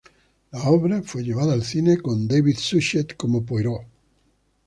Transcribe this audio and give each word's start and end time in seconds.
La 0.51 0.63
obra 0.67 1.03
fue 1.03 1.21
llevada 1.21 1.53
al 1.53 1.61
cine 1.63 1.99
con 1.99 2.27
David 2.27 2.55
Suchet 2.57 3.15
como 3.15 3.45
Poirot. 3.45 3.83